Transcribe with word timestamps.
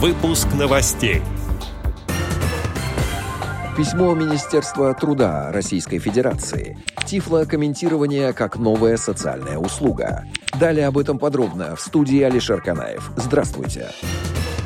Выпуск 0.00 0.46
новостей. 0.54 1.22
Письмо 3.76 4.14
Министерства 4.14 4.94
труда 4.94 5.50
Российской 5.50 5.98
Федерации. 5.98 6.78
Тифло-комментирование 7.04 8.32
как 8.32 8.58
новая 8.58 8.96
социальная 8.96 9.58
услуга. 9.58 10.24
Далее 10.60 10.86
об 10.86 10.98
этом 10.98 11.18
подробно 11.18 11.74
в 11.74 11.80
студии 11.80 12.22
Алишер 12.22 12.62
Канаев. 12.62 13.10
Здравствуйте. 13.16 13.88
Здравствуйте. 13.90 14.57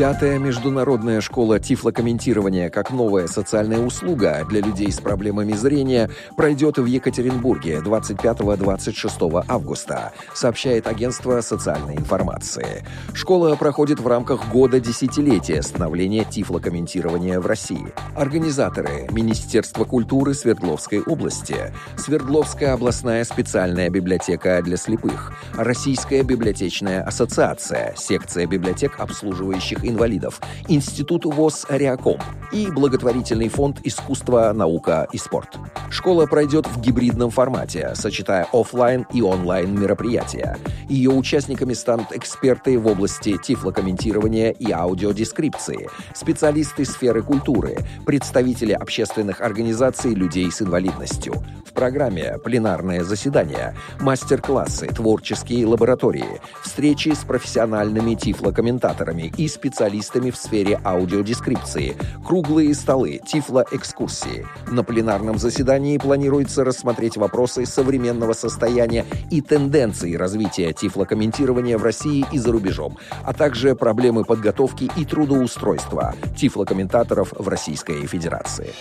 Пятая 0.00 0.38
международная 0.38 1.20
школа 1.20 1.60
тифлокомментирования 1.60 2.70
как 2.70 2.90
новая 2.90 3.26
социальная 3.26 3.80
услуга 3.80 4.46
для 4.48 4.62
людей 4.62 4.90
с 4.90 4.98
проблемами 4.98 5.52
зрения 5.52 6.08
пройдет 6.38 6.78
в 6.78 6.86
Екатеринбурге 6.86 7.82
25-26 7.84 9.44
августа, 9.46 10.12
сообщает 10.32 10.86
агентство 10.86 11.42
социальной 11.42 11.96
информации. 11.96 12.82
Школа 13.12 13.56
проходит 13.56 14.00
в 14.00 14.06
рамках 14.06 14.48
года 14.48 14.80
десятилетия 14.80 15.60
становления 15.60 16.24
тифлокомментирования 16.24 17.38
в 17.38 17.44
России. 17.44 17.92
Организаторы– 18.16 19.06
Министерство 19.10 19.84
культуры 19.84 20.32
Свердловской 20.32 21.02
области, 21.02 21.74
Свердловская 21.98 22.72
областная 22.72 23.22
специальная 23.24 23.90
библиотека 23.90 24.62
для 24.62 24.78
слепых, 24.78 25.34
Российская 25.52 26.22
библиотечная 26.22 27.02
ассоциация, 27.02 27.92
секция 27.98 28.46
библиотек, 28.46 28.98
обслуживающих 28.98 29.89
инвалидов, 29.90 30.40
Институт 30.68 31.24
ВОЗ 31.24 31.66
«Ариаком» 31.68 32.18
и 32.52 32.70
благотворительный 32.70 33.48
фонд 33.48 33.80
«Искусство, 33.84 34.52
наука 34.54 35.08
и 35.12 35.18
спорт». 35.18 35.58
Школа 35.90 36.26
пройдет 36.26 36.66
в 36.66 36.80
гибридном 36.80 37.30
формате, 37.30 37.92
сочетая 37.94 38.46
офлайн 38.52 39.06
и 39.12 39.22
онлайн 39.22 39.78
мероприятия. 39.78 40.56
Ее 40.88 41.10
участниками 41.10 41.74
станут 41.74 42.12
эксперты 42.12 42.78
в 42.78 42.86
области 42.86 43.36
тифлокомментирования 43.36 44.50
и 44.50 44.70
аудиодескрипции, 44.70 45.88
специалисты 46.14 46.84
сферы 46.84 47.22
культуры, 47.22 47.78
представители 48.06 48.72
общественных 48.72 49.40
организаций 49.40 50.14
людей 50.14 50.50
с 50.50 50.62
инвалидностью. 50.62 51.34
В 51.64 51.72
программе 51.72 52.36
пленарное 52.42 53.04
заседание, 53.04 53.76
мастер-классы, 54.00 54.88
творческие 54.88 55.66
лаборатории, 55.66 56.40
встречи 56.64 57.10
с 57.10 57.18
профессиональными 57.18 58.14
тифлокомментаторами 58.14 59.32
и 59.36 59.46
специалистами 59.46 59.69
специалистами 59.70 60.30
в 60.30 60.36
сфере 60.36 60.80
аудиодескрипции, 60.84 61.96
круглые 62.26 62.74
столы, 62.74 63.20
тифлоэкскурсии. 63.24 64.44
На 64.66 64.82
пленарном 64.82 65.38
заседании 65.38 65.96
планируется 65.96 66.64
рассмотреть 66.64 67.16
вопросы 67.16 67.64
современного 67.66 68.32
состояния 68.32 69.06
и 69.30 69.40
тенденции 69.40 70.16
развития 70.16 70.72
тифлокомментирования 70.72 71.78
в 71.78 71.84
России 71.84 72.26
и 72.32 72.38
за 72.38 72.50
рубежом, 72.50 72.98
а 73.22 73.32
также 73.32 73.76
проблемы 73.76 74.24
подготовки 74.24 74.90
и 74.96 75.04
трудоустройства 75.04 76.14
тифлокомментаторов 76.36 77.32
в 77.38 77.46
Российской 77.46 78.06
Федерации. 78.06 78.72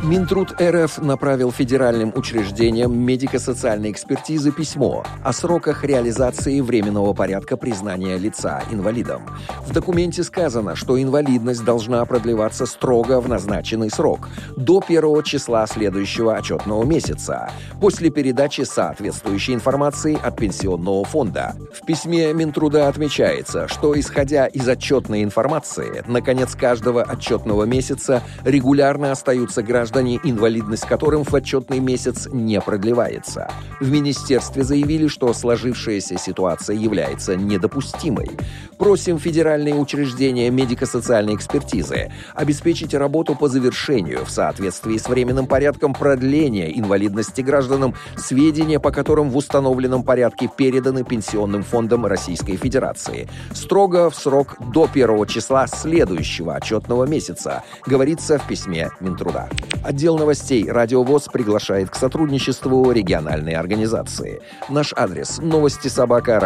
Минтруд 0.00 0.54
РФ 0.60 0.98
направил 0.98 1.50
федеральным 1.50 2.12
учреждениям 2.14 2.96
медико-социальной 2.96 3.90
экспертизы 3.90 4.52
письмо 4.52 5.02
о 5.24 5.32
сроках 5.32 5.82
реализации 5.82 6.60
временного 6.60 7.14
порядка 7.14 7.56
признания 7.56 8.16
лица 8.16 8.62
инвалидом. 8.70 9.22
В 9.66 9.72
документе 9.72 10.22
сказано, 10.22 10.76
что 10.76 11.02
инвалидность 11.02 11.64
должна 11.64 12.04
продлеваться 12.04 12.64
строго 12.66 13.20
в 13.20 13.28
назначенный 13.28 13.90
срок 13.90 14.28
до 14.56 14.80
первого 14.80 15.24
числа 15.24 15.66
следующего 15.66 16.36
отчетного 16.36 16.84
месяца 16.84 17.50
после 17.80 18.10
передачи 18.10 18.60
соответствующей 18.60 19.52
информации 19.52 20.16
от 20.22 20.36
пенсионного 20.36 21.04
фонда. 21.04 21.56
В 21.74 21.84
письме 21.84 22.32
Минтруда 22.32 22.86
отмечается, 22.86 23.66
что 23.66 23.98
исходя 23.98 24.46
из 24.46 24.68
отчетной 24.68 25.24
информации, 25.24 26.04
на 26.06 26.22
конец 26.22 26.54
каждого 26.54 27.02
отчетного 27.02 27.64
месяца 27.64 28.22
регулярно 28.44 29.10
остаются 29.10 29.64
граждане 29.64 29.87
граждане, 29.88 30.20
инвалидность 30.22 30.84
которым 30.84 31.24
в 31.24 31.34
отчетный 31.34 31.78
месяц 31.78 32.28
не 32.30 32.60
продлевается. 32.60 33.50
В 33.80 33.90
министерстве 33.90 34.62
заявили, 34.62 35.08
что 35.08 35.32
сложившаяся 35.32 36.18
ситуация 36.18 36.76
является 36.76 37.36
недопустимой. 37.36 38.28
Просим 38.76 39.18
федеральные 39.18 39.74
учреждения 39.74 40.50
медико-социальной 40.50 41.34
экспертизы 41.34 42.12
обеспечить 42.34 42.92
работу 42.92 43.34
по 43.34 43.48
завершению 43.48 44.24
в 44.26 44.30
соответствии 44.30 44.98
с 44.98 45.08
временным 45.08 45.46
порядком 45.46 45.94
продления 45.94 46.78
инвалидности 46.78 47.40
гражданам, 47.40 47.94
сведения 48.16 48.78
по 48.78 48.90
которым 48.90 49.30
в 49.30 49.36
установленном 49.36 50.02
порядке 50.02 50.50
переданы 50.54 51.02
Пенсионным 51.02 51.62
фондом 51.62 52.04
Российской 52.04 52.56
Федерации. 52.56 53.26
Строго 53.54 54.10
в 54.10 54.16
срок 54.16 54.56
до 54.72 54.86
первого 54.86 55.26
числа 55.26 55.66
следующего 55.66 56.56
отчетного 56.56 57.06
месяца, 57.06 57.64
говорится 57.86 58.38
в 58.38 58.46
письме 58.46 58.90
Минтруда. 59.00 59.48
Отдел 59.84 60.18
новостей 60.18 60.70
«Радио 60.70 61.02
ВОЗ» 61.02 61.28
приглашает 61.32 61.90
к 61.90 61.94
сотрудничеству 61.94 62.90
региональной 62.90 63.54
организации. 63.54 64.40
Наш 64.68 64.92
адрес– 64.96 65.38
новости 65.42 65.88
собака. 65.88 66.40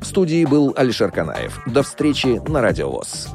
В 0.00 0.06
студии 0.06 0.44
был 0.44 0.72
Алишер 0.76 1.10
Канаев. 1.10 1.60
До 1.66 1.82
встречи 1.82 2.40
на 2.48 2.60
«Радио 2.60 2.90
ВОЗ». 2.90 3.28